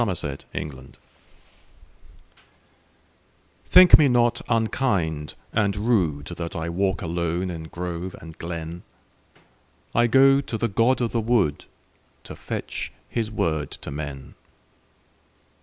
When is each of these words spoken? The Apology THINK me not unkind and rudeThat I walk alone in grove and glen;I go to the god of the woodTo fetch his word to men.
The 0.01 0.11
Apology 0.67 0.97
THINK 3.65 3.99
me 3.99 4.07
not 4.07 4.41
unkind 4.49 5.35
and 5.53 5.75
rudeThat 5.75 6.59
I 6.59 6.69
walk 6.69 7.03
alone 7.03 7.51
in 7.51 7.65
grove 7.65 8.15
and 8.19 8.35
glen;I 8.39 10.07
go 10.07 10.41
to 10.41 10.57
the 10.57 10.67
god 10.69 11.01
of 11.01 11.11
the 11.11 11.21
woodTo 11.21 12.35
fetch 12.35 12.91
his 13.09 13.29
word 13.29 13.69
to 13.69 13.91
men. 13.91 14.33